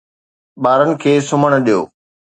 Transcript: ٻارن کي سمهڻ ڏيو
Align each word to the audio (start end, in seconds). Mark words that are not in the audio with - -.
ٻارن 0.63 0.89
کي 1.01 1.13
سمهڻ 1.29 1.51
ڏيو 1.65 1.79